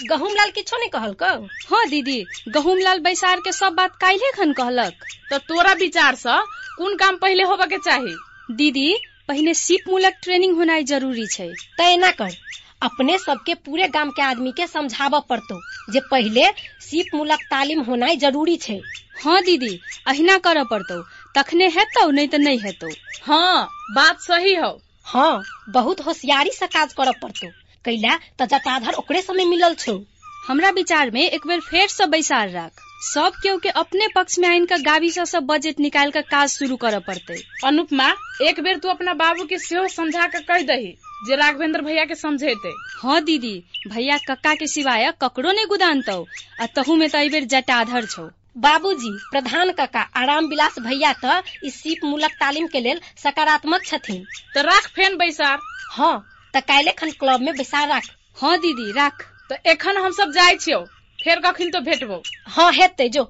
ला 0.00 0.06
गहूम 0.06 0.34
लाल 0.34 0.50
किछो 0.50 0.76
नहीं 0.78 0.88
कहल 0.90 1.12
कौ 1.22 1.32
हाँ 1.68 1.86
दीदी 1.88 2.26
गहूम 2.56 2.78
लाल 2.78 3.00
बैसार 3.00 3.40
के 3.40 3.52
सब 3.52 3.74
बात 3.74 3.96
काल्हे 4.00 4.30
खन 4.36 4.52
कहलक। 4.52 5.04
तो 5.30 5.38
तोरा 5.38 5.72
विचार 5.72 6.14
से 6.14 6.36
कौन 6.78 6.96
काम 6.96 7.16
पहले 7.16 7.42
होबे 7.42 7.66
के 7.66 7.78
चाही? 7.78 8.14
दीदी 8.50 8.96
पहिने 9.28 9.54
सीप 9.54 9.88
मूलक 9.88 10.14
ट्रेनिंग 10.22 10.56
होनाइ 10.56 10.84
जरूरी 10.84 11.26
छै। 11.26 11.48
तय 11.78 11.96
ना 11.96 12.10
कर 12.10 12.34
अपने 12.82 13.18
सबके 13.18 13.54
पूरे 13.54 13.88
गांव 13.88 14.10
के 14.10 14.22
आदमी 14.22 14.52
के 14.52 14.66
समझाबऽ 14.66 15.20
पड़तो 15.28 15.60
जे 15.92 16.00
पहले 16.10 16.46
सीप 16.88 17.14
मूलक 17.14 17.46
तालीम 17.50 17.80
होनाइ 17.82 18.16
जरूरी 18.16 18.56
छै। 18.56 18.80
हाँ 19.24 19.42
दीदी 19.42 19.78
अहिना 20.06 20.38
करऽ 20.38 20.64
पड़तौ। 20.70 21.02
तखने 21.36 21.68
हेतौ 21.68 22.10
नहीं 22.10 22.28
तो 22.28 22.38
नहीं 22.38 22.58
हेतौ। 22.58 22.90
हाँ 23.22 23.68
बात 23.94 24.20
सही 24.20 24.54
हो। 24.54 24.78
हाँ 25.06 25.42
बहुत 25.68 26.00
होशियारी 26.06 26.50
से 26.50 26.66
काज 26.66 26.92
करऽ 26.92 27.12
पड़तो। 27.22 27.52
कैला 27.84 28.16
त 28.40 28.48
जटाधर 28.54 28.94
ओकरे 28.98 29.22
समय 29.22 29.44
मिलल 29.44 29.74
छौ। 29.84 29.98
हमरा 30.48 30.70
विचार 30.76 31.10
में 31.10 31.22
एक 31.22 31.46
बेर 31.46 31.60
फेर 31.60 31.86
से 31.88 32.06
बैसार 32.06 32.48
राख। 32.50 32.80
सब 33.04 33.32
केहू 33.42 33.58
के 33.58 33.68
अपने 33.80 34.06
पक्ष 34.14 34.38
में 34.38 34.48
आइन 34.48 34.66
का 34.66 34.76
गावी 34.84 35.10
से 35.10 35.24
सब 35.26 35.46
बजट 35.46 35.80
निकाल 35.80 36.10
कर 36.10 36.22
काज 36.30 36.48
शुरू 36.50 36.76
करे 36.84 36.98
पड़ते। 37.06 37.40
अनुपमा 37.66 38.12
एक 38.48 38.60
बेर 38.64 38.78
तू 38.78 38.88
अपना 38.88 39.14
बाबू 39.14 39.44
के 39.46 39.58
सेहो 39.58 39.86
समझा 39.88 40.26
कर 40.26 40.42
कह 40.50 40.62
दही 40.66 40.94
जे 41.26 41.36
राघवेंद्र 41.36 41.80
भैया 41.82 42.04
के 42.04 42.14
समझेते। 42.14 42.72
हाँ 43.02 43.20
दीदी 43.24 43.54
भैया 43.88 44.16
कक्का 44.28 44.54
के 44.54 44.66
सिवाय 44.66 45.12
ककरो 45.22 45.52
नहीं 45.52 45.66
गुदानतौ 45.66 46.24
आ 46.60 46.66
तहू 46.76 46.96
में 46.96 47.08
तो 47.10 47.28
बेर 47.32 47.44
जटाधर 47.54 48.06
छौ। 48.06 48.28
बाबूजी 48.56 49.10
प्रधान 49.30 49.70
कका 49.78 50.00
आराम 50.16 50.46
विलास 50.48 50.78
भैया 50.80 51.12
त 51.24 51.42
ई 51.64 51.70
सीप 51.70 52.04
मूलक 52.04 52.32
तालीम 52.40 52.66
के 52.72 52.80
लेल 52.80 53.00
सकारात्मक 53.22 53.84
छथिन। 53.86 54.24
तो 54.54 54.62
राख 54.62 54.86
फेन 54.96 55.16
बैसार। 55.18 55.58
हाँ 55.92 56.14
त 56.54 56.60
काल्हि 56.62 56.92
खन 56.92 57.10
क्लब 57.20 57.40
में 57.40 57.54
बैसार 57.56 57.88
राख। 57.88 58.04
हाँ 58.40 58.56
दीदी 58.58 58.90
राख। 58.92 59.22
तो 59.50 59.56
एखन 59.70 59.96
हम 59.96 60.12
सब 60.12 60.32
जाय 60.32 60.56
छियौ 60.56 60.80
फेर 61.18 61.40
कखन 61.40 61.70
तो 61.70 61.80
भेटबो। 61.80 62.22
हाँ 62.48 62.70
हेतै 62.72 63.08
जो। 63.08 63.28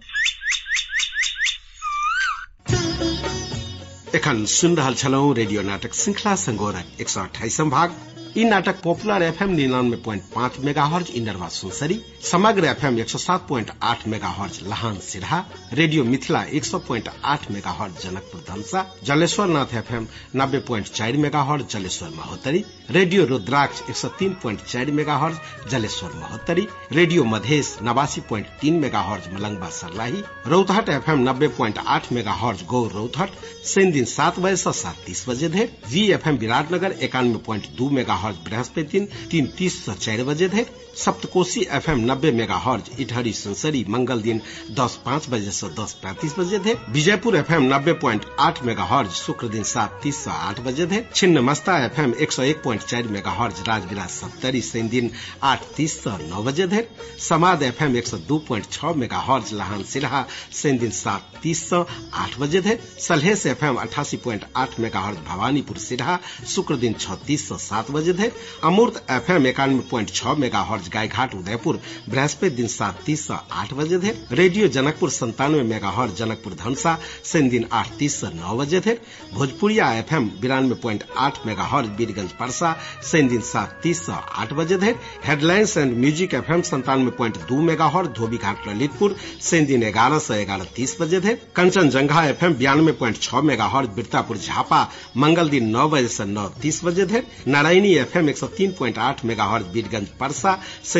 एखन 4.15 4.45
सुन 4.47 4.77
रहल 4.77 4.95
छलौं 4.95 5.35
रेडियो 5.35 5.63
नाटक 5.63 5.95
श्रृंखला 5.95 6.35
संगोरक 6.43 7.01
एक 7.01 7.09
सौ 7.09 7.21
अठाईसम 7.21 7.71
भाग। 7.71 7.97
ई 8.37 8.45
नाटक 8.45 8.81
पॉपुलर 8.83 9.23
एफएम 9.23 9.51
निन्यानवे 9.55 9.97
प्वाइंट 10.05 10.23
पाँच 10.35 10.59
मेगा 10.65 10.85
हर्ज 10.93 11.11
इनरवा 11.17 11.49
सुनसरी, 11.57 12.01
समग्र 12.31 12.65
एफएम 12.67 12.99
एक 13.01 13.09
सौ 13.09 13.19
सात 13.19 13.47
प्वाइंट 13.49 13.71
आठ 13.91 14.07
मेगा 14.09 14.29
हर्ज 14.39 14.59
लहान 14.69 14.97
सिरहा, 15.09 15.39
रेडियो 15.73 16.05
मिथिला 16.05 16.43
एक 16.59 16.65
सौ 16.65 16.79
प्वाइंट 16.87 17.09
आठ 17.25 17.51
mega 17.51 17.71
hertz 17.81 18.03
Janakpur 18.05 18.41
धनसा 18.49 18.85
Jaleshwar 19.07 19.47
Nath 19.49 19.75
FM 19.79 20.07
नब्बे 20.37 20.59
प्वाइंट 20.67 20.89
चार 20.89 21.17
mega 21.25 21.43
hertz 21.51 21.67
Jaleshwar 21.73 22.09
Mahottari, 22.17 22.65
radio 22.91 23.27
Rudraksha 23.27 23.83
एक 23.91 23.97
सौ 23.97 24.09
तीन 24.19 24.33
प्वाइंट 24.43 24.65
चार 24.65 24.91
mega 24.99 25.17
hertz 25.17 25.71
Jaleshwar 25.71 26.17
Mahottari, 26.17 26.67
radio 26.93 27.25
Madhesh 27.35 27.77
नवासी 27.83 28.21
प्वाइंट 28.29 28.49
तीन 28.61 28.81
mega 28.81 29.03
hertz 29.11 29.33
Malangwa 29.35 29.69
Sarlahi, 29.79 30.23
Rautahat 30.47 30.89
FM 30.97 31.29
नब्बे 31.29 31.49
प्वाइंट 31.61 31.79
आठ 31.87 32.13
मेगा 32.13 32.33
हर्ज 32.43 32.67
गौ 32.75 32.87
रौतहट 32.97 33.39
शनि 33.75 33.93
दिन 33.93 34.05
सात 34.07 34.39
बजे 34.41 34.57
से 34.57 34.73
सात 34.81 34.97
तीस 35.07 35.25
बजे 35.29 35.49
धरि 35.49 35.69
जी 35.91 36.07
एफ़ 36.13 36.29
एम 36.29 36.37
विराटनगर 36.39 36.99
एकानवे 37.03 37.39
प्वाइंट 37.45 37.69
दू 37.77 37.89
मेगा 37.91 38.23
बृहस्पति 38.33 38.83
दिन 38.83 39.09
तीन 39.31 39.47
तीस 39.47 39.85
से 39.85 39.95
चार 39.95 40.25
बजे 40.25 40.49
धरि 40.49 40.67
सप्तकोशी 40.97 41.61
एफ़ 41.71 41.91
एम 41.91 42.01
नब्बे 42.11 42.31
मेगा 42.33 42.55
हॉर्ज 42.57 42.91
इटहरी 43.01 43.33
संसरी, 43.33 43.85
मंगल 43.89 44.21
दिन 44.23 44.41
दस 44.73 44.99
पाँच 45.05 45.29
बजे 45.31 45.51
से 45.51 45.69
दस 45.75 45.93
पैंतीस 46.03 46.35
बजे 46.39 46.59
थे। 46.59 46.75
विजयपुर 46.93 47.37
एफ़ 47.37 47.53
एम 47.53 47.63
नब्बे 47.75 47.93
प्वाइंट 47.95 48.25
आठ 48.41 48.63
मेगा 48.65 48.85
हर्ज 48.85 49.11
शुक्र 49.13 49.49
दिन 49.49 49.63
सात 49.65 49.99
तीस 50.03 50.17
से 50.17 50.31
आठ 50.31 50.61
बजे 50.61 50.87
थे। 50.87 51.03
छिन्न 51.15 51.39
मस्ता 51.41 51.79
एफ़ 51.85 52.01
एम 52.01 52.15
एक 52.17 52.33
सौ 52.33 52.43
एक 52.43 52.63
प्वाइंट 52.63 52.83
चार 52.85 53.09
मेगा 53.09 53.31
हर्ज 53.33 53.63
राजविलास 53.69 54.21
सत्तरी, 54.21 54.61
शनि 54.63 54.89
दिन 54.89 55.11
आठ 55.43 55.65
तीस 55.77 55.99
से 56.03 56.17
नौ 56.29 56.43
बजे 56.43 56.67
धरि 56.67 56.87
समाद 57.21 57.63
एफएम 57.63 57.97
एक 57.97 58.07
सौ 58.07 58.17
दो 58.29 58.39
प्वाइंट 58.47 58.71
छह 58.71 58.93
मेगा 58.95 59.19
हॉर्ज 59.19 59.53
लहान 59.53 59.83
सिल्हा, 59.85 60.25
शनि 60.53 60.79
दिन 60.79 60.91
सात 60.93 61.33
तीस 61.43 61.63
से 61.71 61.85
आठ 62.15 62.39
बजे 62.39 62.61
थे। 62.63 62.77
सलहेस 63.01 63.47
एफएम 63.47 63.77
अठासी 63.77 64.17
प्वाइंट 64.19 64.45
आठ 64.57 64.79
मेगा 64.81 65.01
हॉर्ज 65.01 65.19
भवानीपुर 65.27 65.79
सिरहा 65.79 66.19
शुक्र 66.47 66.77
दिन 66.77 66.95
छत्तीस 67.01 67.49
से 67.49 67.59
सात 67.61 67.91
बजे 67.91 68.15
थे। 68.15 68.31
अमूर्त 68.65 69.05
एफएम 69.11 69.47
इक्यानवे 69.47 69.89
प्वाइंट 69.91 70.11
छह 70.11 70.35
मेगा 70.37 70.63
हर्ज 70.63 70.84
गायघाट 70.93 71.35
उदयपुर, 71.35 71.81
बृहस्पति 72.09 72.51
दिन 72.51 72.67
सात 72.69 73.03
तीस 73.07 73.23
ऐसी 73.23 73.39
आठ 73.53 73.73
बजे 73.75 73.99
धरि। 73.99 74.37
रेडियो 74.37 74.69
जनकपुर 74.69 75.11
संतानवे 75.11 75.63
मेगा 75.65 75.91
हर्ज 75.91 76.17
जनकपुर 76.17 76.55
धनसा, 76.55 76.97
शनि 77.25 77.49
दिन 77.51 77.67
आठ 77.73 77.91
तीस 77.99 78.23
ऐसी 78.25 78.35
नौ 78.37 78.57
बजे 78.57 78.81
धरि। 78.81 78.99
भोजपुरिया 79.35 79.93
एफ़ 79.95 80.15
एम 80.15 80.31
बिरानवे 80.41 80.75
प्वाइंट 80.75 81.05
आठ 81.17 81.39
मेगा 81.47 81.65
हर्ज 81.65 81.89
बीरगंज 81.99 82.33
परसा, 82.33 82.75
शनि 83.03 83.29
दिन 83.29 83.41
सात 83.43 83.79
तीस 83.83 84.01
ऐसी 84.01 84.13
आठ 84.13 84.53
बजे 84.53 84.77
धरि। 84.77 84.95
Headlines 85.25 85.77
and 85.77 85.97
music 85.99 86.35
F 86.35 86.53
M 86.53 86.63
संतानवे 86.65 87.11
प्वाइंट 87.11 87.37
दू 87.49 87.63
हर्ज 87.85 88.09
धोबीघाट 88.17 88.69
ललितपुर, 88.69 89.17
शनि 89.43 89.67
दिन 89.67 89.91
ग्यारह 89.91 90.17
ऐसी 90.17 90.45
ग्यारह 90.45 90.65
तीस 90.77 90.97
बजे 91.01 91.21
धरि। 91.21 91.35
कंचनजंघा 91.57 92.25
एफएम 92.25 92.55
बयानवे 92.55 92.93
प्वाइंट 92.93 93.21
छह 93.23 93.41
मेगा 93.41 93.67
हर्ज 93.67 93.89
बिरतापुर 93.89 94.37
झापा, 94.37 94.81
मंगल 95.17 95.49
दिन 95.49 95.69
नौ 95.69 95.89
बजे 95.89 96.09
से 96.09 96.25
नौ 96.25 96.47
तीस 96.63 96.81
बजे 96.85 97.05
धरि। 97.07 97.51
नारायणी 97.51 97.95
एफएम 97.95 98.29
एक 98.29 98.39
सौ 98.39 98.47
तीन 98.47 98.73
प्वाइंट 98.73 98.99
आठ 98.99 99.25
मेगा 99.25 99.45
हर्ज 99.45 99.67
बीरगंज 99.67 100.09
परसा 100.21 100.59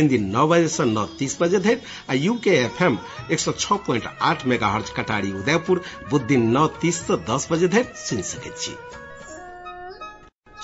दिन 0.09 0.25
नौ 0.25 0.47
बजे 0.47 0.69
से 0.69 0.85
नौ 0.85 1.05
तीस 1.05 1.39
बजे 1.41 1.59
धरि 1.59 1.77
आ 2.11 2.13
यूके 2.13 2.51
एफएम 2.51 2.99
एक 3.31 3.41
सौ 3.41 3.53
छह 3.53 3.75
प्वाइंट 3.75 4.19
आठ 4.23 4.47
मेगा 4.47 4.69
हर्ज 4.69 4.91
कटारी 4.91 5.33
उदयपुर 5.33 5.83
बुध 6.11 6.23
दिन 6.23 6.51
नौ 6.51 6.67
तीस 6.67 6.97
से 6.97 7.17
दस 7.17 7.49
बजे 7.53 7.69
धरि 7.69 7.85
सुनि 7.97 8.23
सकैत 8.23 8.79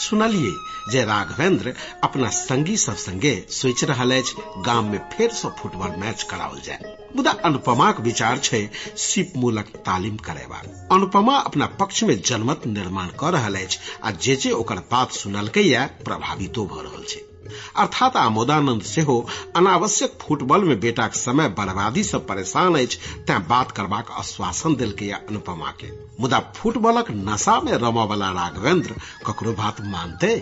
सुनलिए 0.00 0.52
जे 0.90 1.04
राघवेंद्र 1.04 1.74
अपना 2.04 2.28
संगी 2.28 2.76
सब 2.76 2.94
संगे 2.94 3.46
सोचि 3.50 3.86
रहल 3.86 4.10
अछि, 4.10 4.34
गाम 4.58 4.84
में 4.84 4.98
फेर 4.98 5.30
से 5.30 5.48
फुटबॉल 5.48 5.90
मैच 5.90 6.22
कराओल 6.22 6.60
जाय। 6.60 7.08
मुदा 7.16 7.30
अनुपमा 7.30 7.46
अनुपमाक 7.48 8.00
विचार 8.00 8.38
छै, 8.38 8.70
सिप 8.96 9.32
मूलक 9.36 9.64
तालीम 9.64 10.16
करेबाक। 10.16 10.88
अनुपमा 10.92 11.36
अपना 11.36 11.66
पक्ष 11.66 12.02
में 12.02 12.22
जनमत 12.22 12.62
निर्माण 12.66 13.06
कर 13.06 13.32
रहल 13.32 13.54
अछि, 13.54 13.78
आ 14.04 14.10
जे 14.10 14.36
जे 14.36 14.50
ओकर 14.50 14.74
बात 14.74 15.12
सुनलकै 15.12 15.62
या 15.62 15.86
प्रभावितो 16.04 16.64
भ 16.64 16.78
रहल 16.78 17.04
छै। 17.08 17.29
अर्थात 17.76 18.16
आमोदानंद 18.16 18.82
सेहो 18.82 19.28
अनावश्यक 19.56 20.18
फुटबॉल 20.22 20.64
में 20.64 20.80
बेटाक 20.80 21.14
समय 21.14 21.48
बर्बादी 21.48 22.04
से 22.04 22.18
परेशान 22.18 22.74
अछि, 22.74 22.98
तैं 23.26 23.48
बात 23.48 23.70
करबाक 23.70 24.10
आश्वासन 24.10 24.76
देलकै 24.76 25.06
या 25.06 25.16
अनुपमा 25.28 25.70
के 25.70 25.90
मुदा 26.20 26.40
फुटबॉलक 26.56 27.10
नशा 27.10 27.60
में 27.60 27.72
रमा 27.72 28.04
वाला 28.04 28.30
राघवेंद्र 28.30 28.94
ककरो 29.26 29.52
बात 29.52 29.80
मानते? 29.80 30.36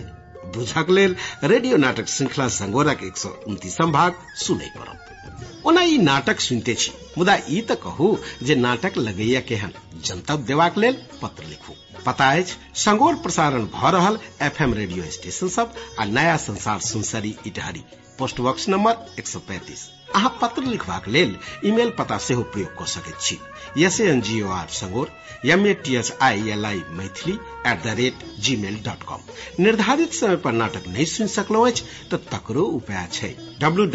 बुझक 0.55 0.89
लेल 0.89 1.15
रेडियो 1.43 1.77
नाटक 1.77 2.07
श्रृंखला 2.07 2.47
संगोरक 2.47 3.03
एक 3.03 3.17
सौ 3.17 3.29
उनतीसम 3.47 3.91
भाग 3.91 4.15
सुनै 4.35 4.71
पड़त। 4.77 5.18
ओना 5.65 5.81
ई 5.81 5.97
नाटक 5.97 6.39
सुनते 6.39 6.73
छी, 6.75 6.91
मुदा 7.17 7.35
ई 7.35 7.61
त 7.61 7.77
कहू 7.83 8.07
जे 8.43 8.55
नाटक 8.55 8.97
लगैया 8.97 9.41
केहन। 9.49 9.73
जनतब 10.05 10.45
देबाक 10.45 10.77
लेल 10.77 10.97
पत्र 11.21 11.45
लिखू। 11.45 11.73
पता 12.05 12.31
अछि 12.31 12.55
संगोर 12.83 13.15
प्रसारण 13.23 13.65
भ 13.75 13.93
रहल 13.95 14.19
एफएम 14.41 14.73
रेडियो 14.73 15.11
स्टेशन 15.11 15.47
सब 15.57 15.73
आ 15.99 16.05
नया 16.17 16.35
संसार 16.47 16.79
Sunsari 16.89 17.35
Itahari. 17.47 17.83
Post 18.19 18.41
box 18.41 18.69
number 18.69 19.15
एक 19.19 19.27
सौ 19.27 19.39
पैंतीस। 19.47 19.87
अहाँ 20.15 20.37
पत्र 20.41 20.63
लिखबाक 20.63 21.07
लेल 21.07 21.37
ईमेल 21.65 21.89
पता 21.89 22.17
सेहो 22.17 22.43
प्रयोग 22.43 22.77
कऽ 22.77 22.85
सकैत 22.85 23.21
छी। 23.21 23.39
S 23.85 23.99
N 24.01 24.21
G 24.21 24.41
O 24.41 24.49
R 24.49 24.67
संगोर 24.67 25.11
M 25.45 25.67
A 25.67 25.73
T 25.73 25.95
H 25.95 26.17
I 26.21 26.49
L 26.49 26.65
I 26.65 26.81
Maithili 26.89 27.33
at 27.67 27.83
the 27.83 27.87
rate 27.87 28.23
Gmail 28.55 28.75
dot 28.75 29.03
com 29.03 29.19
निर्धारित 29.59 30.13
समय 30.13 30.35
पर 30.35 30.51
नाटक 30.51 30.87
नहीं 30.87 31.05
सुन 31.05 31.27
सकलो 31.27 31.61
अछि, 31.65 31.83
तऽ 32.11 32.17
तकरो 32.17 32.61
उपाय 32.61 33.07
छै। 33.11 33.35
W 33.59 33.85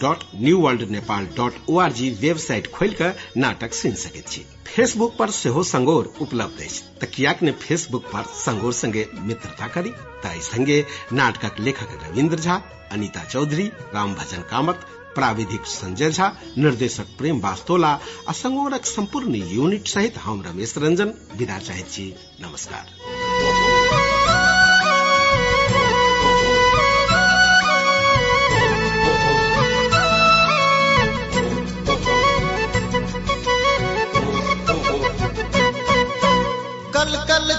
dot 0.00 0.24
new 0.34 0.58
world 0.58 0.82
Nepal 0.90 1.26
dot 1.36 1.52
O 1.68 1.78
R 1.78 1.92
G 1.92 2.10
website 2.10 2.70
खोलि 2.72 2.92
कऽ 2.92 3.12
नाटक 3.36 3.74
सुनि 3.74 3.96
सकैत 3.96 4.28
छी। 4.28 4.46
फेसबुक 4.66 5.16
पर 5.18 5.30
सेहो 5.30 5.62
संगोर 5.62 6.12
उपलब्ध 6.20 6.62
अछि। 6.62 6.82
तऽ 7.00 7.06
कियाक 7.06 7.42
ने 7.42 7.52
फेसबुक 7.52 8.04
पर 8.04 8.22
संगोर 8.22 8.72
संगे 8.72 9.08
मित्रता 9.14 9.68
करी, 9.68 9.90
ताहि 10.22 10.40
संगे 10.40 10.86
नाटकक 11.12 11.60
लेखक 11.60 11.98
रविन्द्र 12.02 12.38
झा, 12.38 12.62
अनीता 12.92 13.24
चौधरी, 13.24 13.70
राम 13.94 14.14
भजन 14.14 14.42
कामत 14.42 14.86
प्राविधिक 15.14 15.66
संजय 15.66 16.10
झा, 16.10 16.28
निर्देशक 16.58 17.06
प्रेम 17.18 17.40
वास्तोला 17.40 17.98
आ 18.28 18.32
संगोरक 18.32 18.86
संपूर्ण 18.86 19.34
यूनिट 19.34 19.88
सहित 19.88 20.18
हम 20.18 20.42
रमेश 20.46 20.74
रंजन 20.78 21.14
विदा 21.36 21.58
चाहैत 21.58 21.90
छी 21.90 22.14
नमस्कार। 22.40 22.86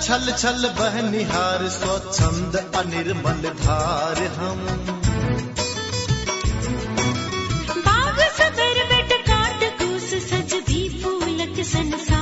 छल 0.04 0.32
छल 0.32 0.66
बहनिहार, 0.80 1.68
स्वच्छंद 1.70 2.56
अनिर्मल 2.76 3.50
धार 3.50 4.24
हम। 4.34 4.93
and 11.76 12.13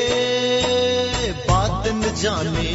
बात 1.34 1.88
न 1.88 2.15
जाने। 2.15 2.71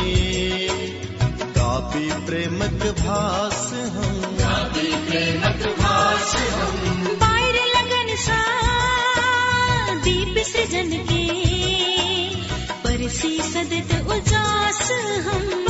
काफ़ी 1.42 2.26
प्रेमक 2.26 2.94
भास 2.98 3.70
हम। 3.72 4.20
काफ़ी 4.20 4.96
प्रेमक 4.96 5.78
भास 5.78 6.36
हम। 6.36 7.16
बाहर 7.20 7.52
लगन 7.52 8.16
सा 8.16 8.40
दीप 9.94 10.46
सृजन 10.46 10.90
के 10.90 11.26
परसी 12.70 13.42
सदत 13.42 14.06
उजास 14.08 14.90
हम। 15.26 15.65